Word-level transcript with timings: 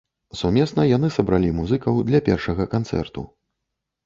Сумесна 0.39 0.85
яны 0.91 1.09
сабралі 1.17 1.51
музыкаў 1.59 2.01
для 2.09 2.23
першага 2.29 2.69
канцэрту. 2.73 3.27